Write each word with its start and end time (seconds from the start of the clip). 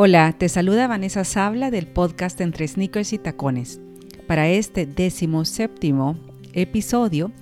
Hola, 0.00 0.32
te 0.32 0.48
saluda 0.48 0.86
Vanessa 0.86 1.24
Sabla 1.24 1.72
del 1.72 1.88
podcast 1.88 2.40
Entre 2.40 2.68
Sneakers 2.68 3.12
y 3.12 3.18
Tacones. 3.18 3.80
Para 4.28 4.48
este 4.48 4.86
décimo 4.86 5.44
séptimo 5.44 6.16
episodio, 6.52 7.32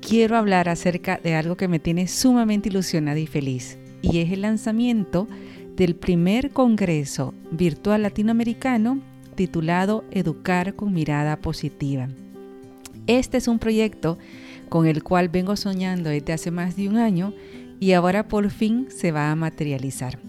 quiero 0.00 0.36
hablar 0.36 0.68
acerca 0.68 1.18
de 1.20 1.34
algo 1.34 1.56
que 1.56 1.66
me 1.66 1.80
tiene 1.80 2.06
sumamente 2.06 2.68
ilusionada 2.68 3.18
y 3.18 3.26
feliz, 3.26 3.76
y 4.02 4.20
es 4.20 4.30
el 4.30 4.42
lanzamiento 4.42 5.26
del 5.74 5.96
primer 5.96 6.52
congreso 6.52 7.34
virtual 7.50 8.02
latinoamericano 8.02 9.00
titulado 9.34 10.04
Educar 10.12 10.76
con 10.76 10.92
mirada 10.92 11.40
positiva. 11.40 12.06
Este 13.08 13.36
es 13.38 13.48
un 13.48 13.58
proyecto 13.58 14.16
con 14.68 14.86
el 14.86 15.02
cual 15.02 15.28
vengo 15.28 15.56
soñando 15.56 16.10
desde 16.10 16.34
hace 16.34 16.52
más 16.52 16.76
de 16.76 16.88
un 16.88 16.98
año 16.98 17.34
y 17.80 17.94
ahora 17.94 18.28
por 18.28 18.48
fin 18.50 18.86
se 18.90 19.10
va 19.10 19.32
a 19.32 19.34
materializar. 19.34 20.20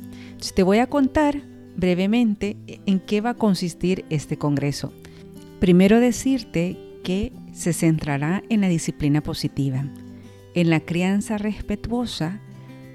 te 0.56 0.64
voy 0.64 0.80
a 0.80 0.88
contar 0.88 1.44
brevemente 1.78 2.58
en 2.86 3.00
qué 3.00 3.22
va 3.22 3.32
a 3.32 3.38
consistir 3.38 4.04
este 4.10 4.38
Congreso. 4.38 4.92
Primero 5.60 6.00
decirte 6.00 6.78
que 7.04 7.32
se 7.54 7.72
centrará 7.72 8.44
en 8.50 8.62
la 8.62 8.68
disciplina 8.68 9.22
positiva, 9.22 9.86
en 10.56 10.70
la 10.70 10.82
crianza 10.82 11.38
respetuosa 11.38 12.42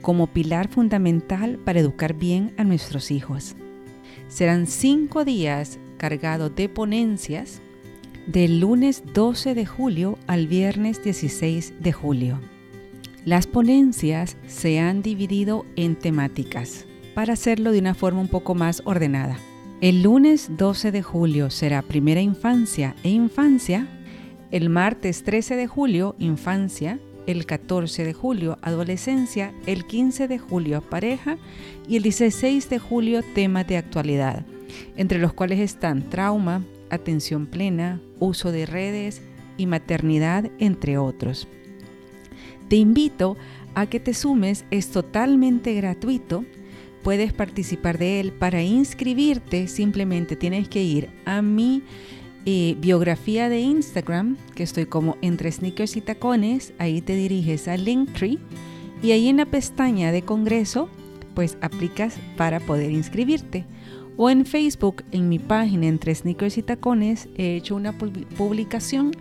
como 0.03 0.27
pilar 0.27 0.69
fundamental 0.69 1.59
para 1.65 1.81
educar 1.81 2.15
bien 2.15 2.53
a 2.59 2.65
nuestros 2.65 3.11
hijos. 3.11 3.55
Serán 4.29 4.67
cinco 4.67 5.25
días 5.25 5.79
cargados 5.97 6.55
de 6.55 6.69
ponencias 6.69 7.63
del 8.27 8.61
lunes 8.61 9.05
12 9.15 9.55
de 9.55 9.67
julio 9.67 10.19
al 10.27 10.49
viernes 10.49 11.03
16 11.03 11.75
de 11.81 11.93
julio. 11.93 12.41
Las 13.25 13.47
ponencias 13.47 14.37
se 14.49 14.81
han 14.81 15.03
dividido 15.03 15.65
en 15.77 15.95
temáticas 15.97 16.87
para 17.15 17.35
hacerlo 17.35 17.73
de 17.73 17.79
una 17.79 17.95
forma 17.95 18.21
un 18.21 18.29
poco 18.29 18.55
más 18.55 18.83
ordenada. 18.85 19.37
El 19.81 20.03
lunes 20.03 20.51
12 20.57 20.93
de 20.93 21.03
julio 21.03 21.51
será 21.51 21.83
primera 21.83 22.21
infancia 22.21 22.95
e 23.03 23.11
infancia, 23.11 23.89
el 24.51 24.69
martes 24.69 25.25
13 25.25 25.57
de 25.57 25.67
julio 25.67 26.15
infancia, 26.19 26.99
el 27.27 27.47
14 27.47 28.05
de 28.05 28.13
julio 28.13 28.59
adolescencia, 28.63 29.53
el 29.67 29.85
15 29.87 30.29
de 30.29 30.39
julio 30.39 30.81
pareja. 30.83 31.39
Y 31.89 31.97
el 31.97 32.03
16 32.03 32.71
de 32.71 32.79
julio 32.79 33.23
temas 33.35 33.67
de 33.67 33.77
actualidad, 33.77 34.45
entre 34.97 35.19
los 35.19 35.33
cuales 35.33 35.59
están 35.59 36.09
trauma, 36.11 36.65
atención 36.91 37.47
plena, 37.47 38.01
uso 38.19 38.53
de 38.53 38.67
redes 38.67 39.23
y 39.57 39.67
maternidad, 39.67 40.51
entre 40.59 40.99
otros. 40.99 41.49
Te 42.69 42.77
invito 42.77 43.37
a 43.75 43.87
que 43.87 44.01
te 44.01 44.15
sumes, 44.15 44.65
es 44.71 44.91
totalmente 44.91 45.75
gratuito 45.75 46.45
puedes 47.03 47.33
participar 47.33 47.99
de 47.99 48.21
él. 48.21 48.33
Para 48.33 48.63
inscribirte 48.63 49.69
simplemente 49.69 50.37
tienes 50.37 50.69
que 50.69 50.83
ir 50.83 51.11
a 51.25 51.43
mi 51.43 51.83
eh, 52.45 52.77
biografía 52.81 53.49
de 53.49 53.61
Instagram, 53.61 54.37
que 54.55 54.63
estoy 54.63 54.87
como 54.87 55.17
entre 55.23 55.53
sneakers 55.53 55.97
y 55.97 56.01
tacones, 56.01 56.73
ahí 56.79 57.01
te 57.01 57.15
diriges 57.15 57.69
a 57.69 57.77
Linktree 57.77 58.39
y 59.03 59.13
ahí 59.13 59.29
en 59.29 59.37
la 59.37 59.47
pestaña 59.47 60.13
de 60.13 60.23
Congreso, 60.23 60.89
pues 61.35 61.57
aplicas 61.61 62.17
para 62.37 62.61
poder 62.61 62.91
inscribirte. 62.91 63.65
O 64.17 64.29
en 64.29 64.45
Facebook, 64.45 65.05
en 65.11 65.29
mi 65.29 65.39
página 65.39 65.87
entre 65.87 66.15
sneakers 66.15 66.59
y 66.59 66.63
tacones, 66.63 67.29
he 67.37 67.57
hecho 67.57 67.75
una 67.75 67.97
publicación 67.97 69.13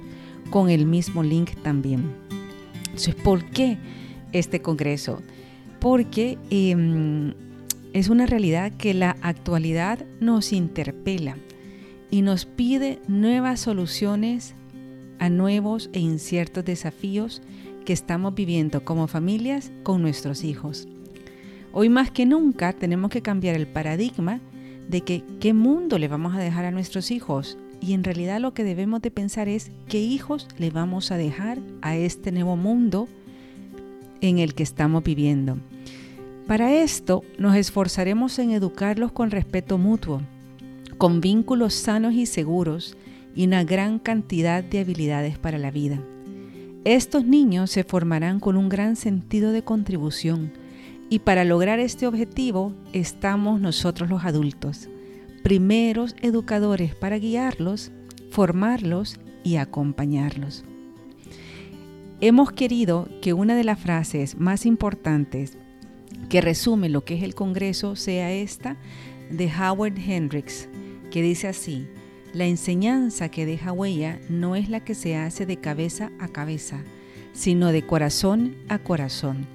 con 0.49 0.69
el 0.69 0.85
mismo 0.85 1.23
link 1.23 1.51
también. 1.63 2.03
Entonces, 2.85 3.15
¿por 3.15 3.43
qué 3.45 3.77
este 4.33 4.61
Congreso? 4.61 5.21
Porque 5.79 6.37
em, 6.49 7.33
es 7.93 8.09
una 8.09 8.25
realidad 8.25 8.71
que 8.71 8.93
la 8.93 9.17
actualidad 9.21 10.05
nos 10.19 10.53
interpela 10.53 11.37
y 12.09 12.21
nos 12.21 12.45
pide 12.45 12.99
nuevas 13.07 13.61
soluciones 13.61 14.55
a 15.19 15.29
nuevos 15.29 15.89
e 15.93 15.99
inciertos 15.99 16.65
desafíos 16.65 17.41
que 17.85 17.93
estamos 17.93 18.33
viviendo 18.33 18.85
como 18.85 19.07
familias 19.07 19.71
con 19.83 20.01
nuestros 20.01 20.43
hijos. 20.43 20.87
Hoy 21.73 21.89
más 21.89 22.11
que 22.11 22.25
nunca 22.25 22.73
tenemos 22.73 23.11
que 23.11 23.21
cambiar 23.21 23.55
el 23.55 23.67
paradigma 23.67 24.41
de 24.89 25.01
que 25.01 25.23
qué 25.39 25.53
mundo 25.53 25.97
le 25.97 26.07
vamos 26.07 26.35
a 26.35 26.39
dejar 26.39 26.65
a 26.65 26.71
nuestros 26.71 27.11
hijos 27.11 27.57
y 27.79 27.93
en 27.93 28.03
realidad 28.03 28.39
lo 28.39 28.53
que 28.53 28.63
debemos 28.63 29.01
de 29.01 29.11
pensar 29.11 29.47
es 29.47 29.71
qué 29.87 29.99
hijos 29.99 30.47
le 30.57 30.69
vamos 30.69 31.11
a 31.11 31.17
dejar 31.17 31.59
a 31.81 31.95
este 31.95 32.31
nuevo 32.31 32.55
mundo 32.55 33.07
en 34.21 34.39
el 34.39 34.53
que 34.53 34.63
estamos 34.63 35.03
viviendo. 35.03 35.57
Para 36.51 36.73
esto 36.73 37.23
nos 37.37 37.55
esforzaremos 37.55 38.37
en 38.37 38.51
educarlos 38.51 39.13
con 39.13 39.31
respeto 39.31 39.77
mutuo, 39.77 40.21
con 40.97 41.21
vínculos 41.21 41.73
sanos 41.73 42.13
y 42.13 42.25
seguros 42.25 42.97
y 43.33 43.47
una 43.47 43.63
gran 43.63 43.99
cantidad 43.99 44.61
de 44.61 44.79
habilidades 44.81 45.39
para 45.39 45.57
la 45.57 45.71
vida. 45.71 46.01
Estos 46.83 47.23
niños 47.23 47.71
se 47.71 47.85
formarán 47.85 48.41
con 48.41 48.57
un 48.57 48.67
gran 48.67 48.97
sentido 48.97 49.53
de 49.53 49.63
contribución 49.63 50.51
y 51.09 51.19
para 51.19 51.45
lograr 51.45 51.79
este 51.79 52.05
objetivo 52.05 52.73
estamos 52.91 53.61
nosotros 53.61 54.09
los 54.09 54.25
adultos, 54.25 54.89
primeros 55.43 56.17
educadores 56.21 56.95
para 56.95 57.17
guiarlos, 57.17 57.93
formarlos 58.29 59.21
y 59.45 59.55
acompañarlos. 59.55 60.65
Hemos 62.19 62.51
querido 62.51 63.07
que 63.21 63.31
una 63.31 63.55
de 63.55 63.63
las 63.63 63.79
frases 63.79 64.37
más 64.37 64.65
importantes 64.65 65.57
que 66.31 66.39
resume 66.39 66.87
lo 66.87 67.03
que 67.03 67.15
es 67.15 67.23
el 67.23 67.35
Congreso 67.35 67.97
sea 67.97 68.31
esta 68.31 68.77
de 69.29 69.51
Howard 69.51 69.97
Hendricks, 69.99 70.69
que 71.11 71.21
dice 71.21 71.49
así, 71.49 71.89
la 72.33 72.45
enseñanza 72.45 73.27
que 73.27 73.45
deja 73.45 73.73
huella 73.73 74.17
no 74.29 74.55
es 74.55 74.69
la 74.69 74.79
que 74.79 74.95
se 74.95 75.17
hace 75.17 75.45
de 75.45 75.57
cabeza 75.57 76.09
a 76.19 76.29
cabeza, 76.29 76.85
sino 77.33 77.73
de 77.73 77.85
corazón 77.85 78.55
a 78.69 78.79
corazón. 78.79 79.45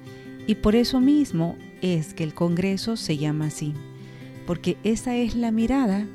Y 0.45 0.53
por 0.53 0.75
eso 0.75 0.99
mismo 0.99 1.57
es 1.81 2.13
que 2.13 2.23
el 2.23 2.35
Congreso 2.35 2.95
se 2.95 3.17
llama 3.17 3.47
así, 3.47 3.73
porque 4.45 4.77
esa 4.83 5.15
es 5.15 5.35
la 5.35 5.49
mirada 5.49 6.05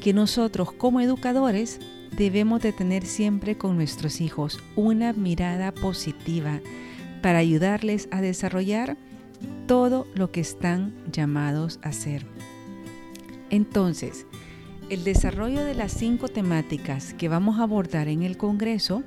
que 0.00 0.12
nosotros 0.12 0.70
como 0.70 1.00
educadores 1.00 1.80
debemos 2.16 2.62
de 2.62 2.72
tener 2.72 3.06
siempre 3.06 3.58
con 3.58 3.74
nuestros 3.74 4.20
hijos, 4.20 4.60
una 4.76 5.14
mirada 5.14 5.72
positiva 5.72 6.60
para 7.22 7.38
ayudarles 7.38 8.06
a 8.12 8.20
desarrollar 8.20 8.96
todo 9.72 10.06
lo 10.14 10.30
que 10.30 10.42
están 10.42 10.92
llamados 11.10 11.80
a 11.82 11.88
hacer. 11.88 12.26
Entonces, 13.48 14.26
el 14.90 15.02
desarrollo 15.02 15.64
de 15.64 15.74
las 15.74 15.92
cinco 15.92 16.28
temáticas 16.28 17.14
que 17.14 17.30
vamos 17.30 17.58
a 17.58 17.62
abordar 17.62 18.08
en 18.08 18.22
el 18.22 18.36
Congreso 18.36 19.02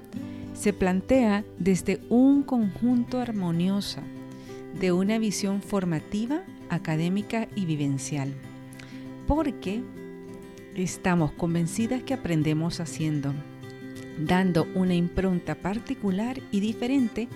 se 0.56 0.74
plantea 0.74 1.46
desde 1.60 2.02
un 2.10 2.42
conjunto 2.42 3.20
armonioso 3.20 4.02
de 4.80 4.92
una 4.92 5.20
visión 5.20 5.62
formativa, 5.62 6.42
académica 6.72 7.48
y 7.56 7.66
vivencial, 7.66 8.34
porque 9.28 9.84
estamos 10.76 11.32
convencidas 11.34 12.02
que 12.02 12.16
aprendemos 12.16 12.80
haciendo, 12.80 13.36
dando 14.18 14.66
una 14.74 14.96
impronta 14.96 15.54
particular 15.54 16.42
y 16.52 16.60
diferente 16.60 17.28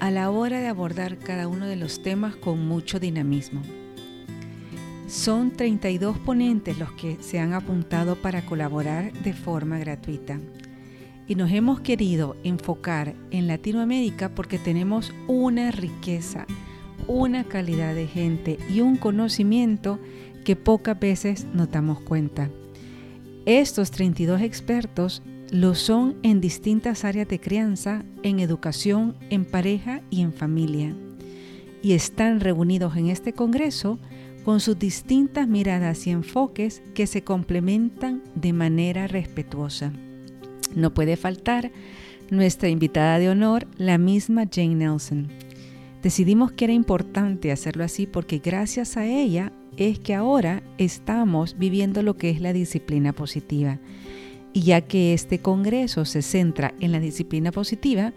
a 0.00 0.10
la 0.10 0.30
hora 0.30 0.60
de 0.60 0.66
abordar 0.66 1.18
cada 1.18 1.46
uno 1.46 1.66
de 1.66 1.76
los 1.76 2.02
temas 2.02 2.34
con 2.34 2.66
mucho 2.66 2.98
dinamismo. 2.98 3.60
Son 5.06 5.50
32 5.50 6.18
ponentes 6.18 6.78
los 6.78 6.90
que 6.92 7.18
se 7.20 7.38
han 7.38 7.52
apuntado 7.52 8.16
para 8.16 8.46
colaborar 8.46 9.12
de 9.12 9.34
forma 9.34 9.78
gratuita. 9.78 10.40
Y 11.28 11.34
nos 11.34 11.52
hemos 11.52 11.80
querido 11.80 12.36
enfocar 12.44 13.14
en 13.30 13.46
Latinoamérica 13.46 14.30
porque 14.30 14.58
tenemos 14.58 15.12
una 15.28 15.70
riqueza, 15.70 16.46
una 17.06 17.44
calidad 17.44 17.94
de 17.94 18.06
gente 18.06 18.58
y 18.68 18.80
un 18.80 18.96
conocimiento 18.96 20.00
que 20.44 20.56
pocas 20.56 20.98
veces 20.98 21.46
nos 21.52 21.70
damos 21.70 22.00
cuenta. 22.00 22.48
Estos 23.44 23.90
32 23.90 24.40
expertos 24.40 25.22
lo 25.50 25.74
son 25.74 26.16
en 26.22 26.40
distintas 26.40 27.04
áreas 27.04 27.28
de 27.28 27.40
crianza, 27.40 28.04
en 28.22 28.38
educación, 28.38 29.16
en 29.30 29.44
pareja 29.44 30.00
y 30.08 30.22
en 30.22 30.32
familia. 30.32 30.94
Y 31.82 31.92
están 31.92 32.40
reunidos 32.40 32.96
en 32.96 33.08
este 33.08 33.32
Congreso 33.32 33.98
con 34.44 34.60
sus 34.60 34.78
distintas 34.78 35.48
miradas 35.48 36.06
y 36.06 36.10
enfoques 36.10 36.82
que 36.94 37.06
se 37.06 37.22
complementan 37.22 38.22
de 38.34 38.52
manera 38.52 39.08
respetuosa. 39.08 39.92
No 40.74 40.94
puede 40.94 41.16
faltar 41.16 41.72
nuestra 42.30 42.68
invitada 42.68 43.18
de 43.18 43.28
honor, 43.28 43.66
la 43.76 43.98
misma 43.98 44.44
Jane 44.50 44.76
Nelson. 44.76 45.28
Decidimos 46.00 46.52
que 46.52 46.66
era 46.66 46.72
importante 46.72 47.50
hacerlo 47.50 47.82
así 47.82 48.06
porque 48.06 48.38
gracias 48.38 48.96
a 48.96 49.04
ella 49.04 49.52
es 49.76 49.98
que 49.98 50.14
ahora 50.14 50.62
estamos 50.78 51.58
viviendo 51.58 52.02
lo 52.02 52.16
que 52.16 52.30
es 52.30 52.40
la 52.40 52.52
disciplina 52.52 53.12
positiva 53.12 53.80
y 54.52 54.62
ya 54.62 54.80
que 54.80 55.14
este 55.14 55.38
Congreso 55.38 56.04
se 56.04 56.22
centra 56.22 56.74
en 56.80 56.92
la 56.92 57.00
disciplina 57.00 57.52
positiva, 57.52 58.12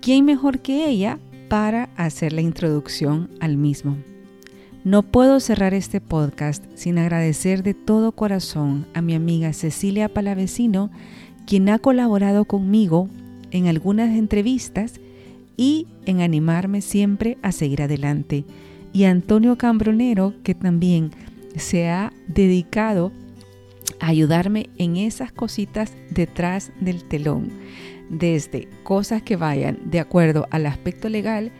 ¿quién 0.00 0.24
mejor 0.24 0.60
que 0.60 0.88
ella 0.88 1.18
para 1.48 1.90
hacer 1.96 2.32
la 2.32 2.40
introducción 2.40 3.30
al 3.40 3.56
mismo? 3.56 3.96
No 4.84 5.02
puedo 5.02 5.40
cerrar 5.40 5.72
este 5.72 6.00
podcast 6.00 6.62
sin 6.74 6.98
agradecer 6.98 7.62
de 7.62 7.72
todo 7.72 8.12
corazón 8.12 8.86
a 8.92 9.00
mi 9.00 9.14
amiga 9.14 9.52
Cecilia 9.52 10.12
Palavecino, 10.12 10.90
quien 11.46 11.68
ha 11.70 11.78
colaborado 11.78 12.44
conmigo 12.44 13.08
en 13.50 13.66
algunas 13.66 14.10
entrevistas 14.16 15.00
y 15.56 15.86
en 16.04 16.20
animarme 16.20 16.82
siempre 16.82 17.38
a 17.40 17.52
seguir 17.52 17.82
adelante. 17.82 18.44
Y 18.92 19.04
Antonio 19.04 19.56
Cambronero, 19.56 20.34
que 20.42 20.54
también 20.54 21.12
se 21.56 21.88
ha 21.88 22.12
dedicado 22.28 23.12
a 24.00 24.08
ayudarme 24.08 24.70
en 24.76 24.96
esas 24.96 25.32
cositas 25.32 25.92
detrás 26.10 26.72
del 26.80 27.04
telón, 27.04 27.50
desde 28.08 28.68
cosas 28.82 29.22
que 29.22 29.36
vayan 29.36 29.78
de 29.84 30.00
acuerdo 30.00 30.46
al 30.50 30.66
aspecto 30.66 31.08
legal, 31.08 31.52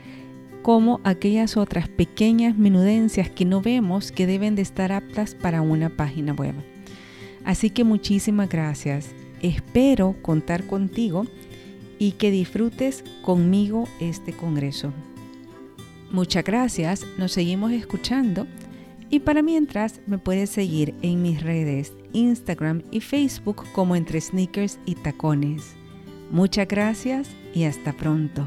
como 0.63 1.01
aquellas 1.05 1.57
otras 1.57 1.89
pequeñas 1.89 2.57
menudencias 2.57 3.29
que 3.29 3.45
no 3.45 3.61
vemos 3.61 4.13
que 4.13 4.27
deben 4.27 4.55
de 4.55 4.63
estar 4.63 4.93
aptas 4.93 5.35
para 5.35 5.61
una 5.61 5.91
página 5.91 6.33
web. 6.33 6.55
Así 7.45 7.69
que 7.71 7.85
muchísimas 7.85 8.49
gracias. 8.49 9.11
Espero 9.43 10.17
contar 10.23 10.65
contigo 10.67 11.27
y 11.99 12.13
que 12.13 12.31
disfrutes 12.31 13.05
conmigo 13.23 13.87
este 14.01 14.33
congreso. 14.33 14.93
Muchas 16.11 16.45
gracias, 16.45 17.05
nos 17.19 17.33
seguimos 17.33 17.73
escuchando 17.73 18.47
y 19.15 19.21
para 19.21 19.43
mientras 19.43 20.01
me 20.09 20.19
puedes 20.19 20.51
seguir 20.51 20.93
en 21.03 21.23
mis 21.23 21.41
redes 21.41 21.93
Instagram 22.15 22.83
y 22.91 23.01
Facebook 23.01 23.63
como 23.73 23.95
entre 23.95 24.21
sneakers 24.21 24.81
y 24.87 24.97
tacones. 24.97 25.77
Muchas 26.33 26.67
gracias 26.67 27.31
y 27.55 27.63
hasta 27.63 27.93
pronto. 27.93 28.45